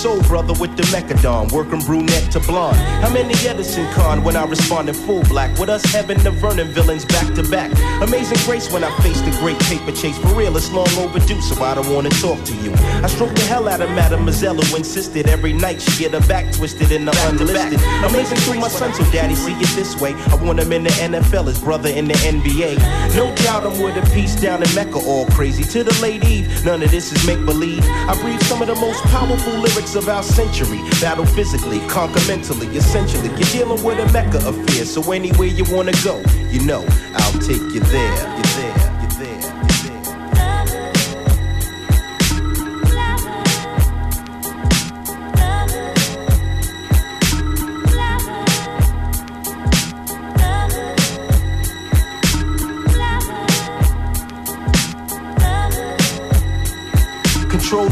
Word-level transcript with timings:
soul 0.00 0.22
brother 0.22 0.54
with 0.58 0.74
the 0.76 0.82
mechadon, 0.84 1.52
working 1.52 1.80
brunette 1.80 2.32
to 2.32 2.40
blonde. 2.40 2.76
How 3.02 3.12
many 3.12 3.34
Edison 3.46 3.86
con 3.92 4.24
when 4.24 4.36
I 4.36 4.44
respond 4.44 4.88
in 4.88 4.94
full 4.94 5.22
black? 5.24 5.58
With 5.58 5.68
us 5.68 5.84
Heaven 5.84 6.16
the 6.22 6.30
Vernon 6.30 6.68
villains 6.68 7.04
back 7.04 7.34
to 7.34 7.42
back. 7.50 7.70
Amazing 8.00 8.38
grace 8.46 8.72
when 8.72 8.82
I 8.82 8.90
face 9.02 9.20
the 9.20 9.30
great 9.42 9.58
paper 9.68 9.92
chase. 9.92 10.16
For 10.18 10.32
real, 10.34 10.56
it's 10.56 10.72
long 10.72 10.88
overdue, 10.96 11.42
so 11.42 11.62
I 11.62 11.74
don't 11.74 11.92
wanna 11.92 12.08
talk 12.10 12.42
to 12.44 12.54
you. 12.56 12.72
I 13.04 13.08
stroke 13.08 13.34
the 13.34 13.42
hell 13.42 13.68
out 13.68 13.80
of 13.82 13.90
Mademoiselle 13.90 14.54
who 14.54 14.76
insisted 14.76 15.28
every 15.28 15.52
night 15.52 15.82
she 15.82 16.04
get 16.04 16.12
her 16.12 16.26
back 16.26 16.50
twisted 16.54 16.92
in 16.92 17.04
the 17.04 17.14
unlisted. 17.28 17.80
Amazing 18.08 18.38
to 18.38 18.60
my 18.60 18.68
son, 18.68 18.94
so 18.94 19.04
daddy 19.12 19.34
see 19.34 19.52
it 19.52 19.70
this 19.76 20.00
way. 20.00 20.14
I 20.32 20.36
want 20.36 20.60
him 20.60 20.72
in 20.72 20.84
the 20.84 20.90
NFL, 20.90 21.46
his 21.46 21.60
brother 21.60 21.90
in 21.90 22.06
the 22.06 22.14
NBA. 22.14 22.78
No 23.14 23.34
doubt 23.44 23.64
I'm 23.66 23.82
with 23.82 23.96
a 23.96 24.14
piece 24.14 24.34
down 24.40 24.62
in 24.62 24.74
Mecca, 24.74 24.98
all 24.98 25.26
crazy. 25.26 25.64
To 25.64 25.84
the 25.84 25.94
late 26.00 26.24
Eve, 26.24 26.64
none 26.64 26.82
of 26.82 26.90
this 26.90 27.12
is 27.12 27.26
make 27.26 27.44
believe. 27.44 27.84
I 27.84 28.18
breathe 28.22 28.42
some 28.42 28.59
of 28.62 28.68
the 28.68 28.74
most 28.74 29.02
powerful 29.04 29.52
lyrics 29.54 29.94
of 29.94 30.08
our 30.08 30.22
century. 30.22 30.78
Battle 31.00 31.24
physically, 31.24 31.80
conquer 31.88 32.20
mentally, 32.26 32.66
essentially. 32.76 33.28
You're 33.28 33.64
dealing 33.64 33.82
with 33.82 33.98
a 33.98 34.12
mecca 34.12 34.38
affair, 34.46 34.84
so 34.84 35.12
anywhere 35.12 35.48
you 35.48 35.64
wanna 35.74 35.92
go, 36.04 36.22
you 36.50 36.60
know, 36.66 36.84
I'll 37.14 37.40
take 37.40 37.62
you 37.72 37.80
there. 37.80 38.36
You're 38.36 38.42
there. 38.42 38.69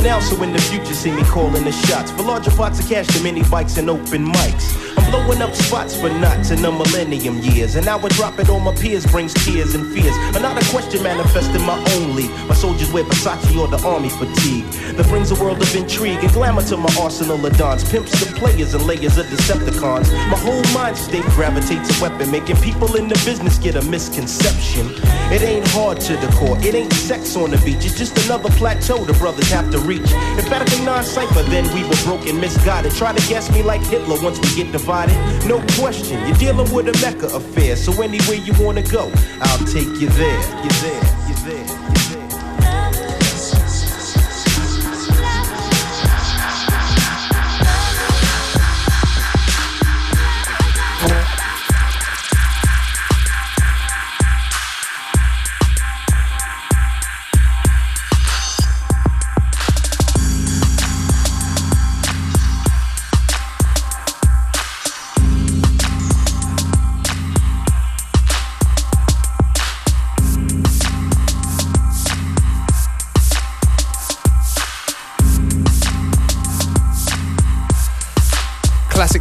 Now, 0.08 0.18
so 0.20 0.42
in 0.42 0.54
the 0.54 0.58
future, 0.58 0.94
see 0.94 1.12
me 1.12 1.22
calling 1.24 1.64
the 1.64 1.72
shots. 1.72 2.10
For 2.10 2.22
larger 2.22 2.50
pots 2.52 2.80
of 2.80 2.88
cash, 2.88 3.06
the 3.08 3.22
mini 3.22 3.42
bikes 3.42 3.76
and 3.76 3.90
open 3.90 4.24
mics. 4.24 4.87
Blowing 5.10 5.40
up 5.40 5.54
spots 5.54 5.96
for 5.96 6.10
nuts 6.10 6.50
in 6.50 6.60
the 6.60 6.70
millennium 6.70 7.38
years. 7.38 7.76
And 7.76 7.86
now 7.86 7.98
I 7.98 8.08
drop 8.08 8.38
it 8.38 8.50
on 8.50 8.62
my 8.62 8.74
peers 8.74 9.06
brings 9.06 9.32
tears 9.32 9.74
and 9.74 9.90
fears. 9.94 10.14
Another 10.36 10.60
question 10.66 11.02
manifesting 11.02 11.62
my 11.62 11.82
league. 12.14 12.30
My 12.46 12.54
soldiers 12.54 12.92
wear 12.92 13.04
Versace 13.04 13.56
or 13.56 13.68
the 13.68 13.78
army 13.86 14.10
fatigue. 14.10 14.64
That 14.96 15.06
brings 15.06 15.30
a 15.30 15.34
world 15.42 15.62
of 15.62 15.74
intrigue 15.74 16.22
and 16.22 16.32
glamour 16.32 16.62
to 16.64 16.76
my 16.76 16.94
arsenal 17.00 17.44
of 17.44 17.56
dons. 17.56 17.88
Pimps 17.88 18.12
the 18.20 18.34
players 18.38 18.74
and 18.74 18.84
layers 18.84 19.16
of 19.16 19.26
Decepticons. 19.26 20.12
My 20.30 20.36
whole 20.36 20.62
mind 20.74 20.96
state 20.98 21.24
gravitates 21.36 21.98
a 21.98 22.02
weapon, 22.02 22.30
making 22.30 22.56
people 22.56 22.96
in 22.96 23.08
the 23.08 23.18
business 23.24 23.58
get 23.58 23.76
a 23.76 23.82
misconception. 23.82 24.90
It 25.32 25.42
ain't 25.42 25.66
hard 25.68 26.00
to 26.02 26.16
the 26.16 26.28
core, 26.36 26.58
it 26.60 26.74
ain't 26.74 26.92
sex 26.92 27.36
on 27.36 27.50
the 27.50 27.58
beach. 27.58 27.84
It's 27.84 27.96
just 27.96 28.16
another 28.26 28.50
plateau 28.50 29.04
the 29.04 29.14
brothers 29.14 29.50
have 29.50 29.70
to 29.70 29.78
reach. 29.78 30.10
If 30.38 30.48
Vatican 30.48 30.84
non-cipher, 30.84 31.42
then 31.44 31.64
we 31.74 31.82
were 31.88 32.00
broken, 32.04 32.38
misguided. 32.40 32.92
Try 32.92 33.12
to 33.14 33.28
guess 33.28 33.50
me 33.52 33.62
like 33.62 33.80
Hitler 33.82 34.20
once 34.22 34.38
we 34.38 34.54
get 34.54 34.70
divided. 34.72 34.97
No 35.46 35.64
question, 35.78 36.18
you're 36.26 36.36
dealing 36.38 36.74
with 36.74 36.88
a 36.88 36.92
Mecca 37.00 37.26
affair. 37.26 37.76
So 37.76 37.92
anywhere 38.02 38.36
you 38.36 38.52
wanna 38.58 38.82
go, 38.82 39.12
I'll 39.40 39.66
take 39.66 39.86
you 40.00 40.08
there. 40.08 40.40
You're 40.62 40.78
there, 40.82 41.02
you're 41.28 41.64
there. 41.64 41.77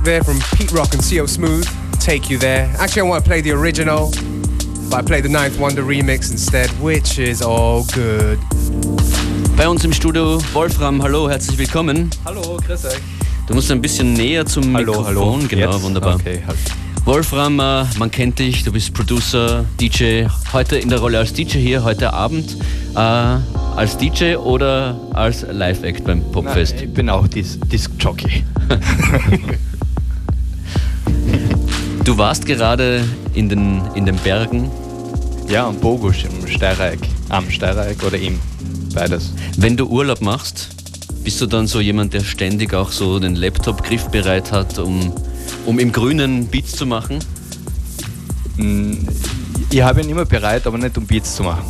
There 0.07 0.24
from 0.24 0.39
Pete 0.56 0.71
Rock 0.71 0.94
and 0.94 1.04
CO 1.04 1.25
Smooth, 1.25 1.68
Take 2.00 2.30
You 2.30 2.38
There. 2.38 2.71
Actually, 2.80 3.01
I 3.01 3.09
want 3.09 3.25
to 3.25 3.30
play 3.30 3.42
the 3.42 3.51
original, 3.51 4.09
but 4.89 5.00
I 5.00 5.01
played 5.01 5.25
the 5.25 5.30
Ninth 5.30 5.59
Wonder 5.59 5.83
remix 5.83 6.31
instead, 6.31 6.69
which 6.81 7.19
is 7.19 7.42
all 7.42 7.83
good. 7.94 8.39
Bei 9.57 9.68
uns 9.68 9.83
im 9.83 9.92
Studio 9.92 10.39
Wolfram, 10.54 11.04
hallo, 11.04 11.30
herzlich 11.30 11.57
willkommen. 11.57 12.09
Hallo, 12.24 12.57
grüß 12.65 12.86
euch. 12.86 13.01
Du 13.48 13.54
musst 13.54 13.69
ein 13.69 13.81
bisschen 13.81 14.13
näher 14.13 14.45
zum 14.45 14.74
hallo, 14.74 14.94
Mikrofon. 14.94 15.06
Hallo, 15.07 15.48
genau, 15.50 15.71
Jetzt? 15.74 15.83
wunderbar. 15.83 16.15
Okay, 16.15 16.42
halt. 16.48 16.57
Wolfram, 17.04 17.59
äh, 17.59 17.83
man 17.98 18.09
kennt 18.09 18.39
dich, 18.39 18.63
du 18.63 18.71
bist 18.71 18.94
Producer, 18.94 19.65
DJ, 19.77 20.27
heute 20.54 20.77
in 20.77 20.88
der 20.88 21.00
Rolle 21.00 21.19
als 21.19 21.33
DJ 21.33 21.57
hier, 21.57 21.83
heute 21.83 22.13
Abend. 22.13 22.56
Äh, 22.95 23.00
als 23.00 23.98
DJ 23.98 24.38
oder 24.38 24.98
als 25.13 25.45
Live-Act 25.51 26.06
beim 26.06 26.21
Popfest? 26.31 26.75
Nein, 26.75 26.83
ich 26.86 26.94
bin 26.94 27.09
auch 27.09 27.27
Dis 27.27 27.59
Disc-Jockey. 27.59 28.45
du 32.07 32.18
warst 32.18 32.45
gerade 32.45 33.04
in 33.33 33.50
den, 33.50 33.81
in 33.94 34.06
den 34.06 34.15
Bergen. 34.18 34.71
Ja, 35.50 35.68
am 35.68 35.75
Bogusch 35.75 36.24
im 36.24 36.48
Steirereck. 36.48 37.00
Am 37.30 37.50
Steirereck 37.51 38.01
oder 38.04 38.18
im. 38.18 38.39
Beides. 38.94 39.33
Wenn 39.57 39.75
du 39.75 39.88
Urlaub 39.88 40.21
machst, 40.21 40.69
bist 41.24 41.42
du 41.42 41.45
dann 41.45 41.68
so 41.68 41.81
jemand, 41.81 42.13
der 42.13 42.21
ständig 42.21 42.74
auch 42.74 42.92
so 42.92 43.19
den 43.19 43.36
Laptop 43.36 43.83
griffbereit 43.83 44.54
hat, 44.54 44.80
um, 44.80 45.13
um 45.65 45.80
im 45.80 45.92
Grünen 45.92 46.48
Beats 46.48 46.71
zu 46.77 46.86
machen? 46.86 47.19
Hm, 48.56 49.06
ich 49.69 49.81
habe 49.81 50.01
ihn 50.01 50.09
immer 50.09 50.25
bereit, 50.25 50.65
aber 50.65 50.77
nicht 50.77 50.98
um 50.98 51.06
Beats 51.06 51.36
zu 51.36 51.44
machen. 51.44 51.65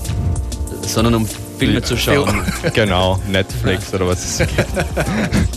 Sondern 0.84 1.16
um 1.16 1.28
Filme 1.58 1.82
zu 1.82 1.98
schauen. 1.98 2.42
genau, 2.76 3.20
Netflix 3.28 3.92
oder 3.92 4.08
was 4.08 4.40
es 4.40 4.48
gibt. 4.48 4.68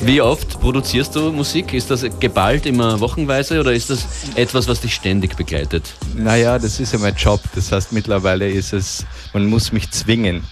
Wie 0.00 0.20
oft 0.20 0.60
produzierst 0.60 1.16
du 1.16 1.32
Musik? 1.32 1.74
Ist 1.74 1.90
das 1.90 2.04
geballt 2.20 2.66
immer 2.66 3.00
wochenweise 3.00 3.58
oder 3.58 3.72
ist 3.72 3.90
das 3.90 4.06
etwas, 4.36 4.68
was 4.68 4.80
dich 4.80 4.94
ständig 4.94 5.36
begleitet? 5.36 5.92
Naja, 6.14 6.58
das 6.58 6.78
ist 6.78 6.92
ja 6.92 7.00
mein 7.00 7.16
Job. 7.16 7.40
Das 7.54 7.72
heißt, 7.72 7.92
mittlerweile 7.92 8.48
ist 8.48 8.72
es, 8.72 9.04
man 9.32 9.46
muss 9.46 9.72
mich 9.72 9.90
zwingen. 9.90 10.44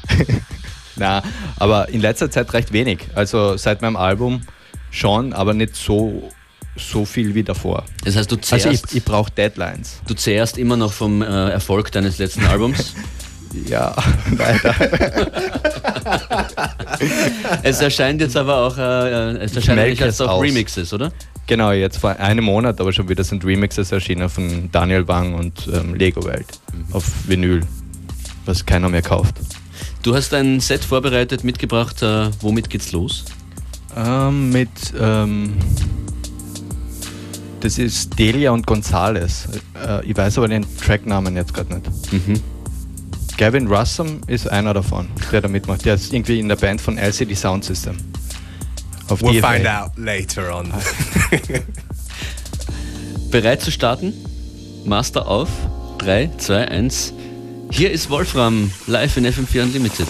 Na, 0.97 1.23
aber 1.59 1.89
in 1.91 2.01
letzter 2.01 2.31
Zeit 2.31 2.53
recht 2.55 2.73
wenig. 2.73 3.01
Also 3.15 3.57
seit 3.57 3.83
meinem 3.83 3.97
Album 3.97 4.43
schon, 4.91 5.33
aber 5.33 5.55
nicht 5.55 5.77
so, 5.77 6.29
so 6.77 7.05
viel 7.05 7.35
wie 7.35 7.45
davor. 7.45 7.85
Das 8.05 8.17
heißt, 8.17 8.31
du 8.33 8.37
zehrst, 8.37 8.67
also 8.67 8.85
ich, 8.89 8.97
ich 8.97 9.05
brauche 9.05 9.31
Deadlines. 9.31 10.01
Du 10.09 10.15
zehrst 10.15 10.59
immer 10.59 10.77
noch 10.77 10.93
vom 10.93 11.23
äh, 11.23 11.51
Erfolg 11.51 11.93
deines 11.93 12.19
letzten 12.19 12.45
Albums? 12.47 12.95
Ja, 13.69 13.95
leider. 14.37 14.75
es 17.63 17.81
erscheint 17.81 18.21
jetzt 18.21 18.37
aber 18.37 18.57
auch, 18.57 18.79
äh, 18.79 19.37
es 19.39 19.57
erscheint 19.57 19.99
jetzt 19.99 20.21
auch 20.21 20.29
aus. 20.29 20.43
Remixes, 20.43 20.93
oder? 20.93 21.13
Genau, 21.47 21.73
jetzt 21.73 21.99
vor 21.99 22.11
einem 22.19 22.45
Monat 22.45 22.81
aber 22.81 22.93
schon 22.93 23.09
wieder 23.09 23.23
sind 23.25 23.45
Remixes 23.45 23.93
erschienen 23.93 24.29
von 24.29 24.69
Daniel 24.73 25.05
Bang 25.05 25.35
und 25.35 25.69
ähm, 25.73 25.95
Lego 25.95 26.25
Welt 26.25 26.47
mhm. 26.73 26.95
auf 26.95 27.05
Vinyl, 27.27 27.63
was 28.45 28.67
keiner 28.67 28.89
mehr 28.89 29.03
kauft. 29.03 29.37
Du 30.03 30.15
hast 30.15 30.35
ein 30.35 30.61
Set 30.61 30.85
vorbereitet, 30.85 31.45
mitgebracht. 31.45 32.03
Äh, 32.03 32.31
womit 32.41 32.71
geht's 32.71 32.93
los? 32.93 33.25
Ähm, 33.97 34.51
mit, 34.51 34.69
ähm, 35.01 35.55
das 37.61 37.79
ist 37.79 38.19
Delia 38.19 38.51
und 38.51 38.67
Gonzales. 38.67 39.49
Äh, 39.85 40.05
ich 40.07 40.17
weiß 40.17 40.39
aber 40.39 40.49
den 40.49 40.65
Tracknamen 40.79 41.35
jetzt 41.37 41.55
gerade 41.55 41.75
nicht. 41.75 42.13
Mhm. 42.13 42.41
Gavin 43.37 43.67
Russum 43.67 44.23
ist 44.27 44.51
einer 44.51 44.73
davon, 44.73 45.09
der 45.31 45.43
da 45.43 45.49
mitmacht. 45.49 45.85
Der 45.85 45.95
ist 45.95 46.13
irgendwie 46.13 46.41
in 46.41 46.49
der 46.49 46.57
Band 46.57 46.81
von 46.81 46.97
LCD 46.97 47.35
Sound 47.35 47.65
System. 47.65 47.97
Auf 49.09 49.23
we'll 49.23 49.41
DFA. 49.41 49.53
find 49.53 49.67
out 49.67 49.91
later 49.97 50.57
on. 50.57 50.73
Bereit 53.31 53.61
zu 53.61 53.71
starten? 53.71 54.15
Master 54.87 55.29
auf. 55.29 55.49
3, 55.99 56.31
2, 56.39 56.69
1. 56.69 57.13
Hier 57.71 57.91
ist 57.91 58.09
Wolfram 58.09 58.71
live 58.87 59.17
in 59.19 59.27
FM4 59.27 59.63
Unlimited. 59.65 60.09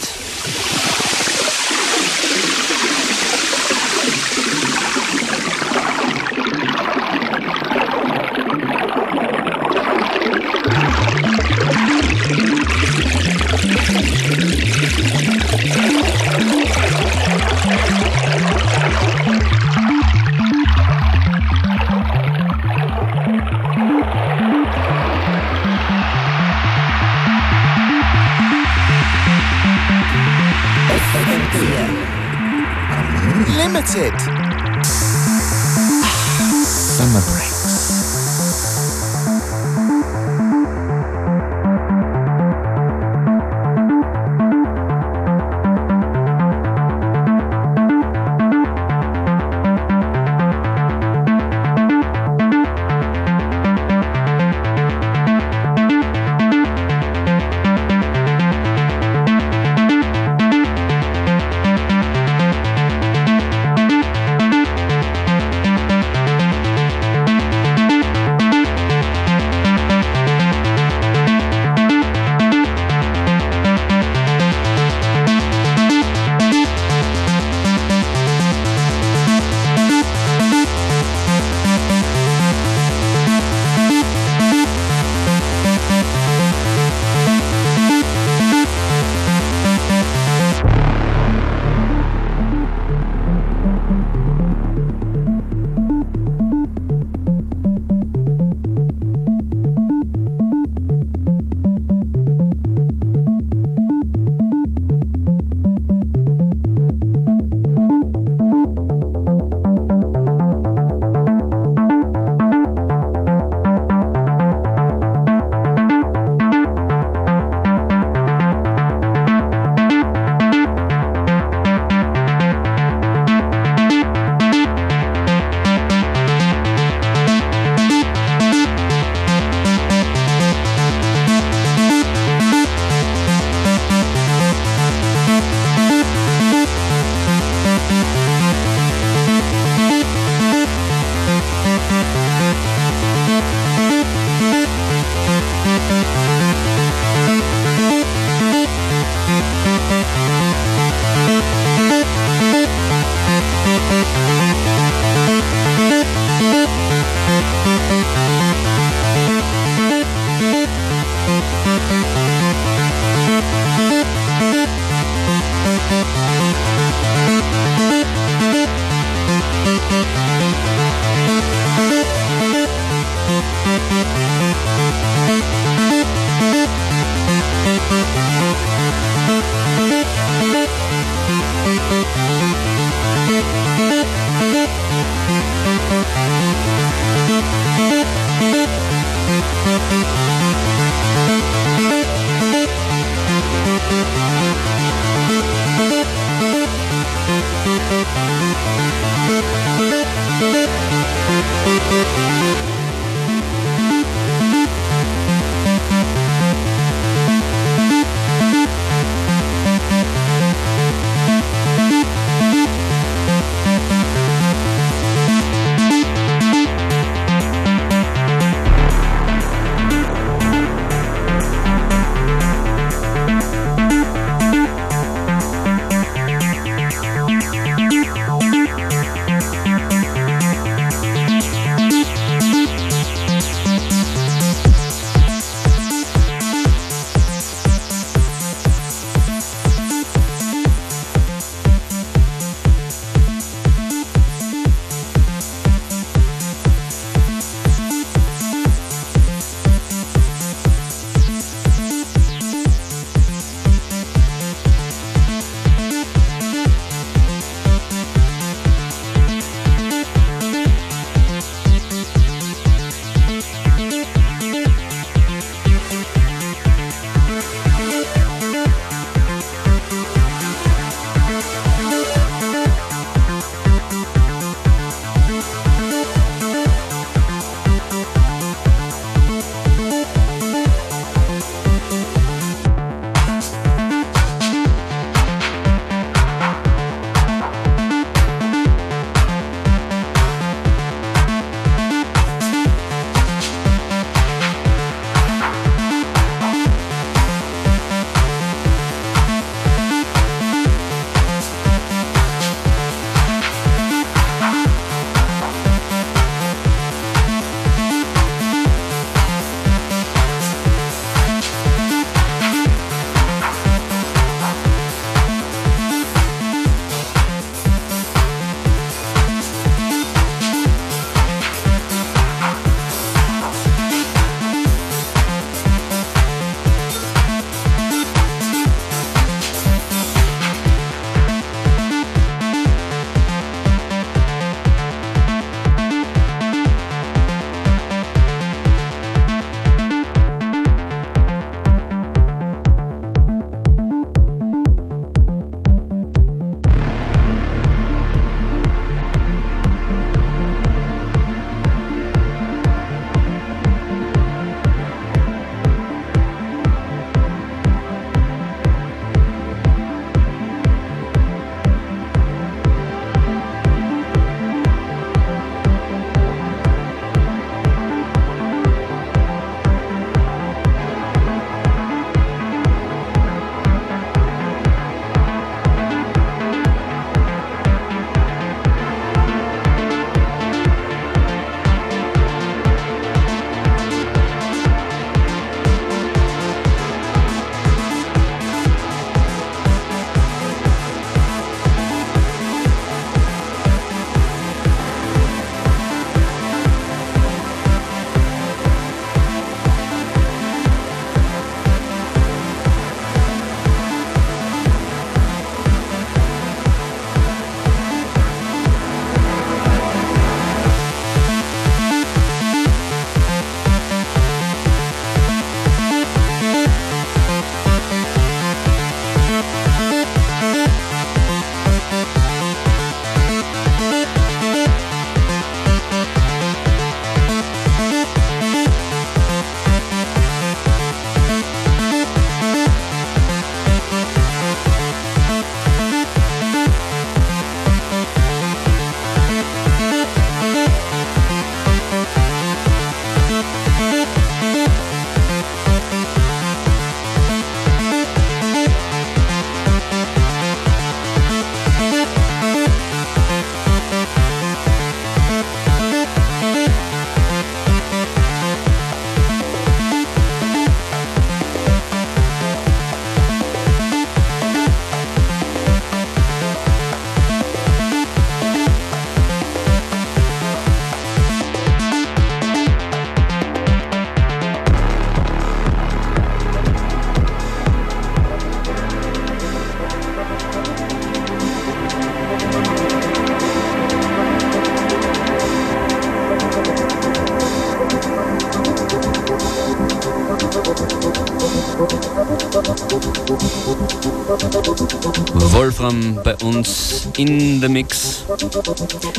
Bei 496.39 496.47
uns 496.47 497.09
in 497.17 497.61
the 497.61 497.69
Mix. 497.69 498.25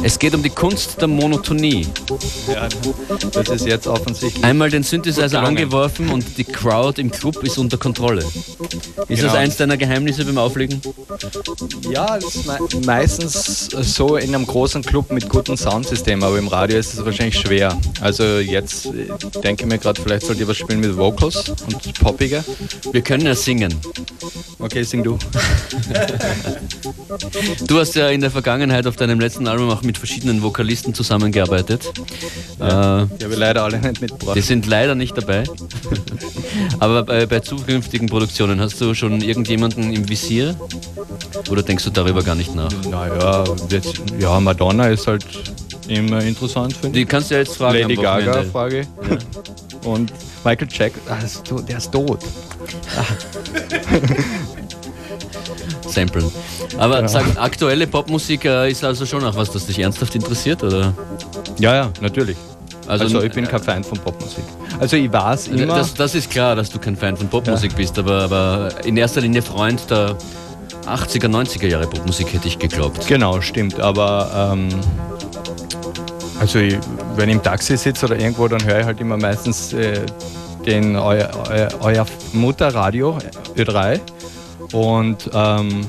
Es 0.04 0.18
geht 0.20 0.34
um 0.36 0.44
die 0.44 0.50
Kunst 0.50 1.00
der 1.02 1.08
Monotonie. 1.08 1.88
Ja, 2.48 2.68
das 3.34 3.50
ist 3.50 3.66
jetzt 3.68 3.88
offensichtlich. 3.88 4.44
Einmal 4.44 4.70
den 4.70 4.84
Synthesizer 4.84 5.42
angeworfen 5.42 6.10
und 6.10 6.38
die 6.38 6.44
Crowd 6.44 7.00
im 7.02 7.12
Club 7.12 7.44
ist 7.44 7.58
unter 7.58 7.78
Kontrolle. 7.78 8.24
Ist 9.08 9.24
das 9.24 9.32
Genau. 9.32 9.34
eins 9.34 9.58
deiner 9.58 9.78
Geheimnisse 9.78 10.26
beim 10.26 10.38
Auflegen? 10.38 10.82
Ja, 11.89 12.17
das 12.20 12.36
ist 12.36 12.46
mei 12.46 12.58
meistens 12.86 13.70
so 13.72 14.17
in 14.17 14.34
einem 14.36 14.46
großen 14.46 14.82
Club 14.84 15.12
mit 15.12 15.29
gutem 15.29 15.56
Soundsystem, 15.58 16.24
aber 16.24 16.38
im 16.38 16.48
Radio 16.48 16.77
ist 16.77 16.94
es 16.94 17.06
wahrscheinlich 17.06 17.38
schwer. 17.39 17.77
Also 18.01 18.24
jetzt 18.39 18.89
denke 19.44 19.63
ich 19.63 19.70
mir 19.70 19.77
gerade, 19.77 20.01
vielleicht 20.01 20.25
sollt 20.25 20.39
ihr 20.39 20.48
was 20.48 20.58
spielen 20.58 20.79
mit 20.79 20.96
Vocals 20.98 21.50
und 21.50 21.94
poppiger. 22.00 22.44
Wir 22.91 23.01
können 23.01 23.25
ja 23.25 23.36
singen. 23.36 23.74
Okay, 24.60 24.84
sing 24.84 25.03
du. 25.03 25.17
Du 27.67 27.79
hast 27.79 27.96
ja 27.96 28.10
in 28.10 28.22
der 28.22 28.32
Vergangenheit 28.32 28.86
auf 28.86 28.96
deinem 28.96 29.20
letzten 29.20 29.48
Album 29.48 29.70
auch 29.70 29.82
mit 29.82 29.98
verschiedenen 29.98 30.41
Vokalisten 30.44 30.94
zusammengearbeitet. 30.94 31.86
Äh, 31.86 32.60
Die 32.60 32.63
habe 32.69 33.08
ich 33.32 33.38
leider 33.38 33.63
alle 33.63 33.80
nicht 33.80 34.02
mitgebracht. 34.02 34.36
die 34.36 34.41
sind 34.41 34.65
leider 34.67 34.93
nicht 34.95 35.17
dabei. 35.17 35.43
Aber 36.80 37.04
bei, 37.04 37.26
bei 37.26 37.39
zukünftigen 37.39 38.08
Produktionen 38.08 38.60
hast 38.60 38.80
du 38.82 38.93
schon 38.93 39.21
irgendjemanden 39.21 39.93
im 39.93 40.08
Visier? 40.10 40.56
Oder 41.49 41.62
denkst 41.63 41.84
du 41.84 41.89
darüber 41.89 42.23
gar 42.23 42.36
nicht 42.36 42.53
nach? 42.56 42.71
Naja, 42.89 43.43
jetzt, 43.69 44.01
ja, 44.19 44.39
Madonna 44.39 44.88
ist 44.88 45.08
halt 45.08 45.25
immer 45.88 46.21
interessant, 46.21 46.73
finde 46.73 46.95
Die 46.95 47.03
ich. 47.03 47.08
kannst 47.08 47.30
du 47.30 47.36
ja 47.36 47.41
jetzt 47.41 47.56
fragen. 47.58 47.80
Lady 47.80 47.97
am 47.97 48.03
Gaga, 48.03 48.27
Wochenende. 48.27 48.51
Frage. 48.51 48.88
Und 49.86 50.12
Michael 50.43 50.67
Jackson, 50.69 51.01
ah, 51.10 51.17
der 51.67 51.77
ist 51.77 51.91
tot. 51.91 52.19
Samplen. 55.88 56.25
Aber 56.77 57.08
sag, 57.08 57.25
aktuelle 57.38 57.88
Popmusik 57.88 58.45
äh, 58.45 58.69
ist 58.69 58.84
also 58.84 59.06
schon 59.06 59.23
auch 59.23 59.36
was, 59.36 59.51
das 59.51 59.65
dich 59.67 59.80
ernsthaft 59.80 60.15
interessiert? 60.15 60.63
Oder? 60.63 60.93
Ja, 61.60 61.75
ja, 61.75 61.91
natürlich. 62.01 62.36
Also, 62.88 63.06
Also, 63.06 63.21
ich 63.23 63.32
bin 63.34 63.47
kein 63.47 63.62
Fan 63.62 63.84
von 63.84 63.97
Popmusik. 63.99 64.43
Also 64.80 64.95
ich 64.95 65.12
weiß 65.12 65.47
immer... 65.47 65.75
Das, 65.75 65.93
das 65.93 66.15
ist 66.15 66.30
klar, 66.30 66.56
dass 66.56 66.69
du 66.69 66.80
kein 66.80 66.95
Fan 66.95 67.17
von 67.17 67.27
Popmusik 67.27 67.75
bist, 67.75 67.97
aber, 67.99 68.23
aber 68.23 68.69
in 68.86 68.95
erster 68.97 69.21
Linie 69.21 69.41
Freund 69.41 69.82
der 69.89 70.15
80er, 70.88 71.28
90er 71.28 71.67
Jahre 71.67 71.88
Popmusik 71.88 72.34
hätte 72.34 72.47
ich 72.47 72.60
geglaubt. 72.60 73.08
Genau, 73.08 73.41
stimmt. 73.41 73.80
Aber 73.80 74.52
ähm, 74.54 74.69
also 76.39 76.60
ich, 76.60 76.78
wenn 77.15 77.30
ich 77.30 77.36
im 77.36 77.43
Taxi 77.43 77.78
sitze 77.78 78.06
oder 78.06 78.19
irgendwo, 78.19 78.47
dann 78.47 78.63
höre 78.63 78.80
ich 78.80 78.86
halt 78.86 79.00
immer 79.00 79.17
meistens 79.17 79.73
äh, 79.73 80.06
den 80.65 80.95
euer, 80.95 81.30
euer, 81.50 81.69
euer 81.82 82.06
Mutterradio 82.34 83.17
Ö3 83.56 84.00
und 84.73 85.30
ähm, 85.34 85.86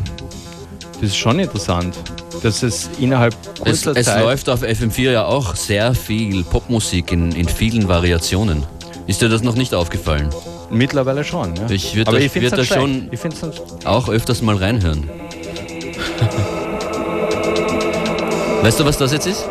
das 0.94 1.10
ist 1.10 1.16
schon 1.16 1.38
interessant, 1.38 1.96
dass 2.42 2.62
es 2.62 2.88
innerhalb 2.98 3.34
Es, 3.64 3.82
kurzer 3.82 3.96
es 3.96 4.06
Zeit 4.06 4.22
läuft 4.22 4.48
auf 4.48 4.62
FM4 4.62 5.12
ja 5.12 5.24
auch 5.24 5.54
sehr 5.56 5.94
viel 5.94 6.44
Popmusik 6.44 7.12
in, 7.12 7.32
in 7.32 7.48
vielen 7.48 7.88
Variationen. 7.88 8.64
Ist 9.06 9.22
dir 9.22 9.28
das 9.28 9.42
noch 9.42 9.54
nicht 9.54 9.74
aufgefallen? 9.74 10.28
Mittlerweile 10.70 11.24
schon. 11.24 11.54
Ja. 11.56 11.62
Ich 11.70 11.94
würd 11.96 12.08
Aber 12.08 12.18
da- 12.18 12.24
ich 12.24 12.34
würd 12.34 12.52
da 12.52 12.64
schon. 12.64 12.78
schon- 12.78 13.08
nicht- 13.10 13.86
Auch 13.86 14.08
öfters 14.08 14.42
mal 14.42 14.56
reinhören. 14.56 15.08
weißt 18.62 18.80
du, 18.80 18.84
was 18.84 18.98
das 18.98 19.12
jetzt 19.12 19.26
ist? 19.26 19.48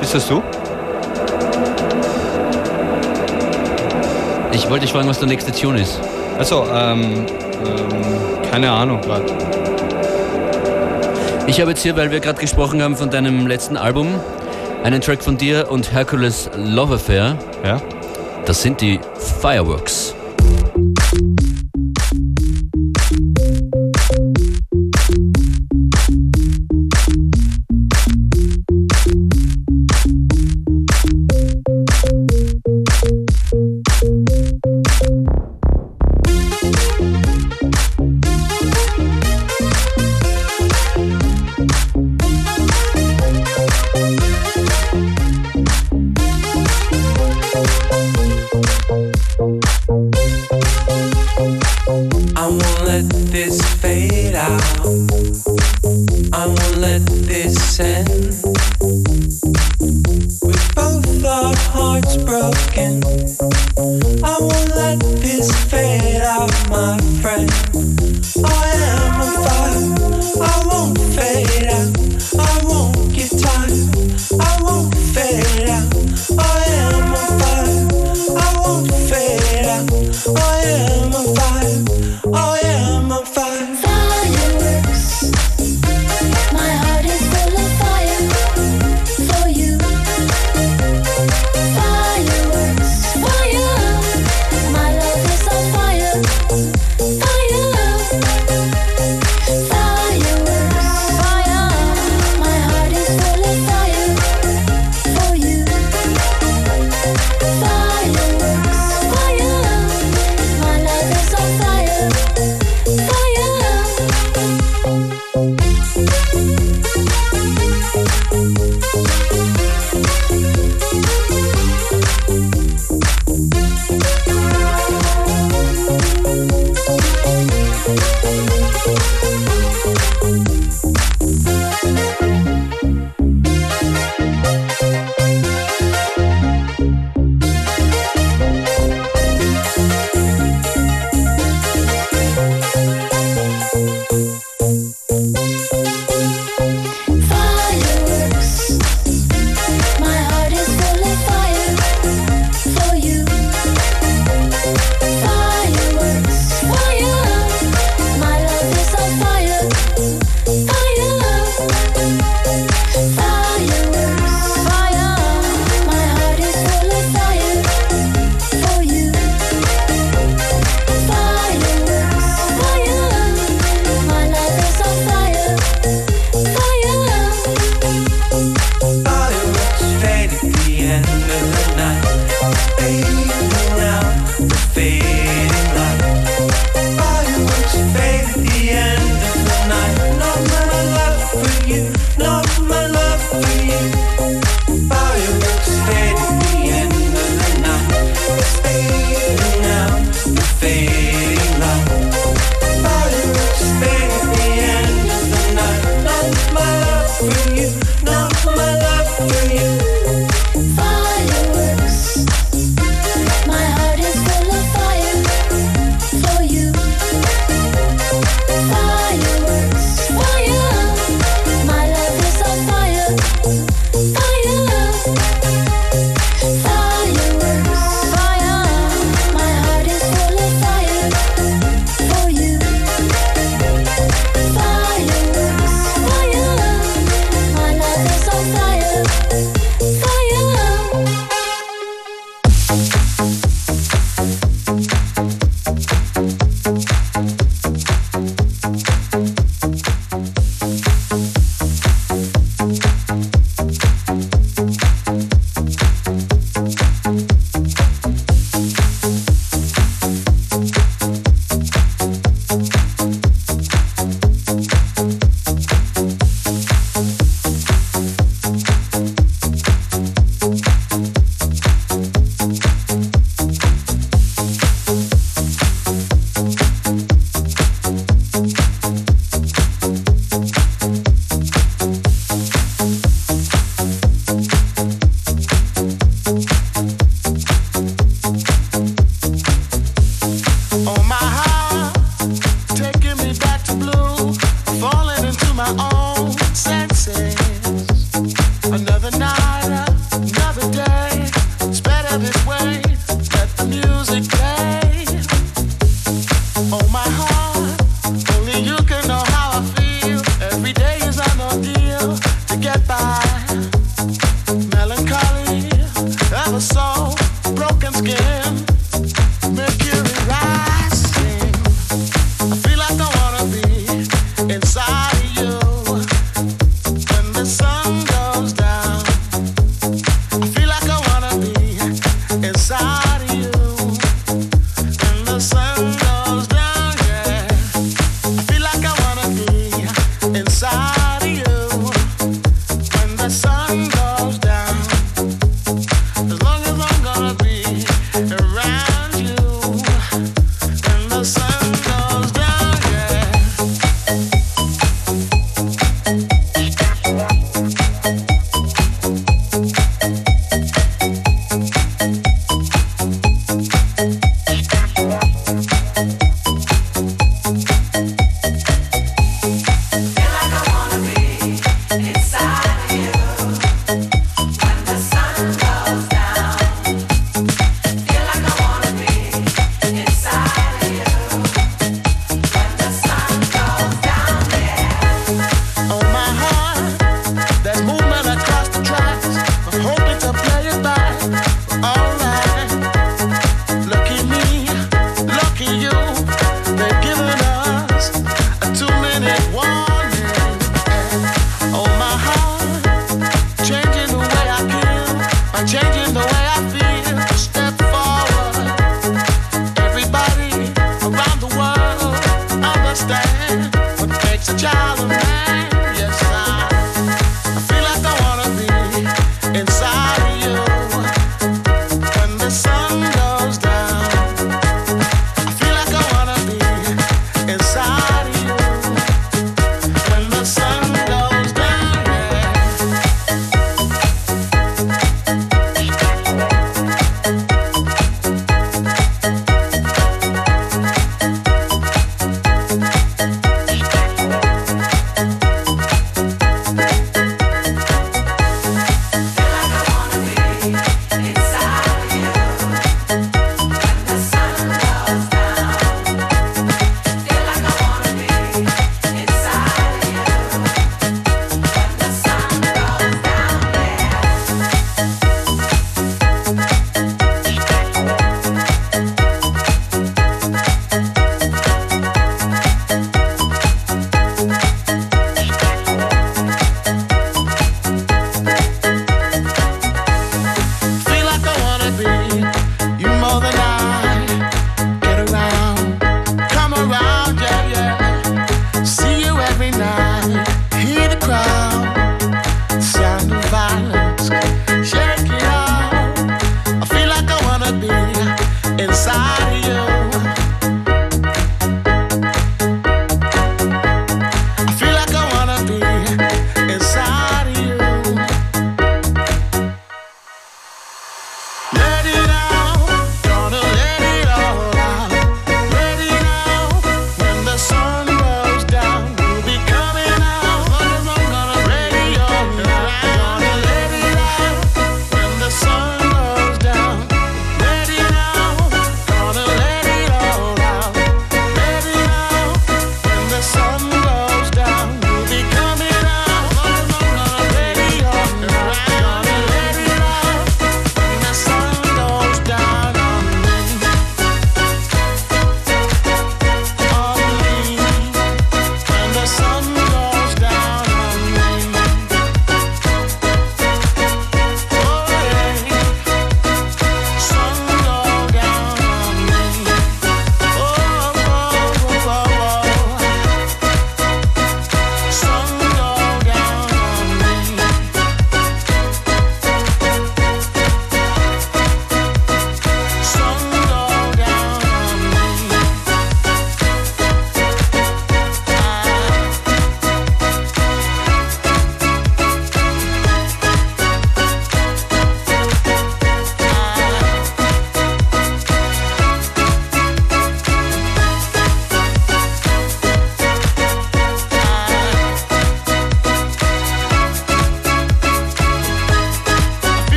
Bist 0.00 0.14
das 0.14 0.28
du? 0.28 0.42
Ich 4.52 4.68
wollte 4.68 4.82
dich 4.84 4.92
fragen, 4.92 5.08
was 5.08 5.18
der 5.18 5.28
nächste 5.28 5.52
Tune 5.52 5.80
ist. 5.80 5.98
Also 6.38 6.64
ähm, 6.72 7.26
ähm, 7.66 8.50
keine 8.50 8.70
Ahnung 8.70 9.00
gerade. 9.00 9.24
Ich 11.46 11.60
habe 11.60 11.70
jetzt 11.70 11.82
hier, 11.82 11.96
weil 11.96 12.10
wir 12.10 12.20
gerade 12.20 12.40
gesprochen 12.40 12.82
haben 12.82 12.96
von 12.96 13.10
deinem 13.10 13.46
letzten 13.46 13.76
Album, 13.76 14.08
einen 14.84 15.00
Track 15.00 15.22
von 15.22 15.36
dir 15.36 15.66
und 15.70 15.92
Hercules 15.92 16.50
Love 16.56 16.94
Affair. 16.94 17.36
Ja? 17.64 17.80
Das 18.46 18.62
sind 18.62 18.80
die 18.80 19.00
Fireworks. 19.40 20.14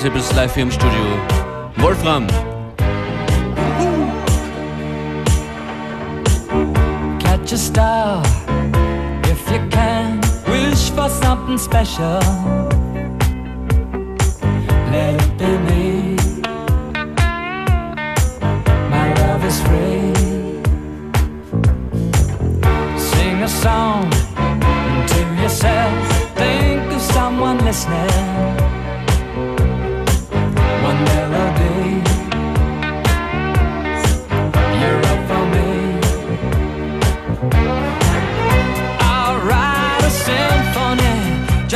Live 0.00 0.54
hier 0.54 0.62
im 0.62 0.70
Studio. 0.70 1.04
Wolfram. 1.76 2.26
Catch 7.18 7.52
a 7.52 7.58
star 7.58 8.22
if 9.24 9.50
you 9.50 9.60
can. 9.68 10.18
Wish 10.46 10.90
for 10.92 11.10
something 11.10 11.58
special. 11.58 12.20
Let 14.90 15.20
it 15.20 15.38
be 15.38 15.58
me. 15.68 16.16
My 18.88 19.12
love 19.20 19.44
is 19.44 19.60
free. 19.60 20.14
Sing 22.96 23.42
a 23.42 23.48
song 23.48 24.08
to 25.06 25.42
yourself. 25.42 25.92
Think 26.34 26.90
of 26.92 27.02
someone 27.02 27.58
listening. 27.64 28.71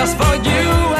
Just 0.07 0.19
for 0.19 0.37
you 0.37 0.96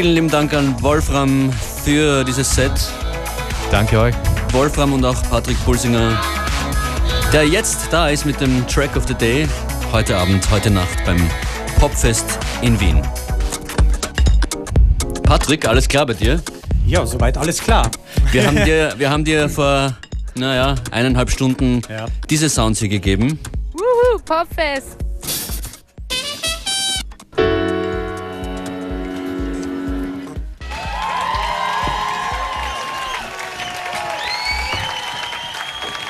Vielen 0.00 0.14
lieben 0.14 0.30
Dank 0.30 0.54
an 0.54 0.80
Wolfram 0.80 1.52
für 1.82 2.22
dieses 2.22 2.54
Set. 2.54 2.70
Danke 3.72 3.98
euch. 3.98 4.14
Wolfram 4.52 4.92
und 4.92 5.04
auch 5.04 5.20
Patrick 5.28 5.56
Pulsinger, 5.64 6.16
der 7.32 7.48
jetzt 7.48 7.88
da 7.90 8.08
ist 8.08 8.24
mit 8.24 8.40
dem 8.40 8.64
Track 8.68 8.94
of 8.96 9.08
the 9.08 9.14
Day. 9.14 9.48
Heute 9.90 10.16
Abend, 10.16 10.48
heute 10.52 10.70
Nacht 10.70 11.04
beim 11.04 11.28
Popfest 11.80 12.38
in 12.62 12.78
Wien. 12.78 13.02
Patrick, 15.24 15.66
alles 15.66 15.88
klar 15.88 16.06
bei 16.06 16.14
dir? 16.14 16.40
Ja, 16.86 17.04
soweit 17.04 17.36
alles 17.36 17.58
klar. 17.60 17.90
Wir 18.30 18.46
haben 18.46 18.54
dir, 18.64 18.94
wir 18.98 19.10
haben 19.10 19.24
dir 19.24 19.48
vor, 19.48 19.96
naja, 20.36 20.76
eineinhalb 20.92 21.28
Stunden 21.28 21.82
Ja. 21.88 22.06
diese 22.30 22.48
Sounds 22.48 22.78
hier 22.78 22.88
gegeben. 22.88 23.40
Wuhu, 23.72 24.20
Popfest. 24.24 25.07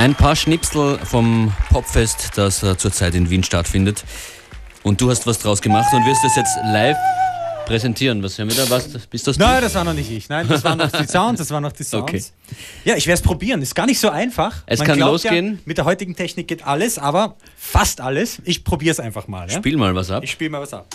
Ein 0.09 0.15
paar 0.15 0.37
Schnipsel 0.37 0.99
vom 1.05 1.53
Popfest, 1.69 2.31
das 2.37 2.63
äh, 2.63 2.79
zurzeit 2.79 3.15
in 3.15 3.29
Wien 3.29 3.45
stattfindet. 3.45 4.05
Und 4.83 5.03
du 5.03 5.11
hast 5.11 5.27
was 5.27 5.39
draus 5.39 5.61
gemacht 5.61 5.93
und 5.93 6.07
wirst 6.07 6.25
es 6.25 6.35
jetzt 6.35 6.57
live 6.73 6.97
präsentieren. 7.67 8.23
Was 8.23 8.39
haben 8.39 8.49
wir 8.49 8.57
da? 8.57 8.71
Was, 8.71 8.89
bist 8.89 9.27
das 9.27 9.37
du? 9.37 9.45
Nein, 9.45 9.61
das 9.61 9.75
war 9.75 9.85
noch 9.85 9.93
nicht 9.93 10.11
ich. 10.11 10.31
Nein, 10.31 10.49
das 10.49 10.65
waren 10.65 10.79
noch 10.79 10.91
die 10.91 11.07
Sounds, 11.07 11.41
das 11.41 11.51
waren 11.51 11.63
noch 11.63 11.73
die 11.73 11.83
Sounds. 11.83 12.05
Okay. 12.05 12.25
Ja, 12.87 12.97
ich 12.97 13.07
werde 13.07 13.19
es 13.19 13.23
probieren. 13.23 13.61
Ist 13.61 13.75
gar 13.75 13.85
nicht 13.85 14.01
so 14.01 14.09
einfach. 14.09 14.63
Es 14.65 14.79
Man 14.79 14.89
kann 14.89 14.99
losgehen. 14.99 15.57
Ja, 15.57 15.61
mit 15.67 15.77
der 15.77 15.85
heutigen 15.85 16.17
Technik 16.17 16.49
geht 16.49 16.67
alles, 16.67 16.99
aber 16.99 17.37
fast 17.59 18.01
alles. 18.01 18.41
Ich 18.45 18.65
probiere 18.65 18.93
es 18.93 19.01
einfach 19.01 19.29
mal. 19.29 19.51
Ja? 19.51 19.59
Spiel 19.59 19.77
mal 19.77 19.95
was 19.95 20.11
ab. 20.11 20.25
Ich 20.25 20.31
spiele 20.31 20.49
mal 20.49 20.63
was 20.63 20.73
ab. 20.73 20.87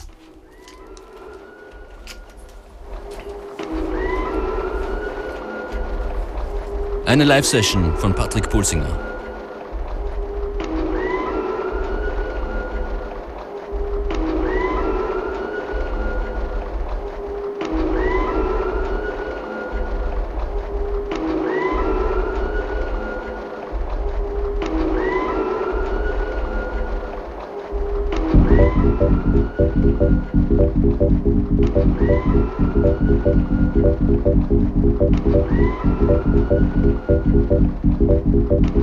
Eine 7.13 7.25
Live-Session 7.25 7.95
von 7.97 8.15
Patrick 8.15 8.49
Pulsinger. 8.49 9.13
Thank 36.49 36.75
you. 38.75 38.82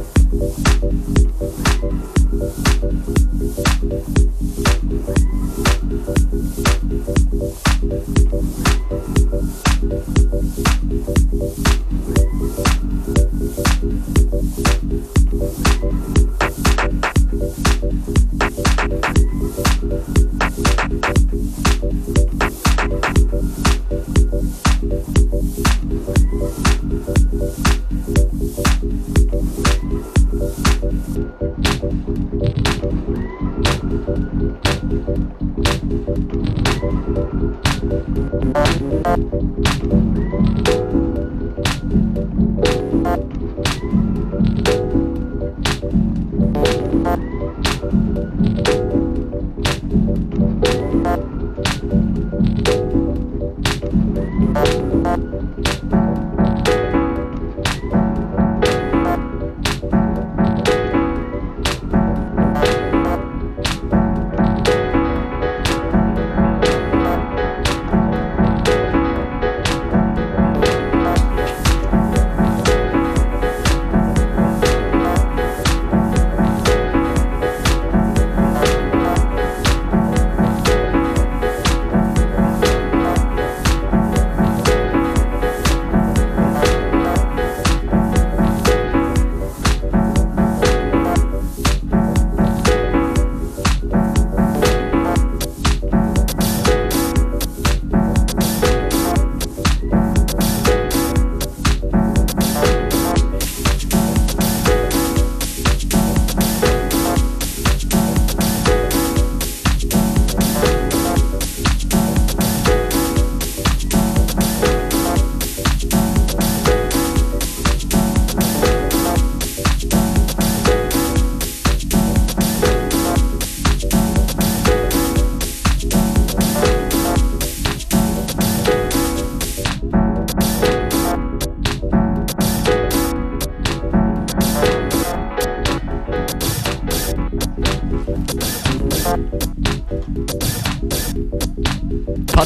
Thank 0.00 0.70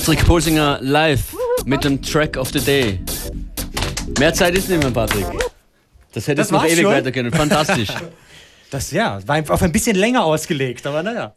Patrick 0.04 0.26
Pulsinger 0.26 0.80
live 0.82 1.34
mit 1.64 1.82
dem 1.82 2.02
Track 2.02 2.36
of 2.36 2.50
the 2.50 2.60
Day. 2.60 3.00
Mehr 4.18 4.34
Zeit 4.34 4.54
ist 4.54 4.68
nicht 4.68 4.82
mehr, 4.82 4.90
Patrick. 4.90 5.24
Das 6.12 6.28
hätte 6.28 6.42
jetzt 6.42 6.52
noch 6.52 6.62
ewig 6.62 6.82
schon? 6.82 6.92
weitergehen. 6.92 7.32
Fantastisch. 7.32 7.88
Das 8.70 8.90
ja, 8.90 9.20
war 9.26 9.38
auf 9.50 9.62
ein 9.62 9.72
bisschen 9.72 9.96
länger 9.96 10.24
ausgelegt, 10.24 10.86
aber 10.86 11.02
naja. 11.02 11.32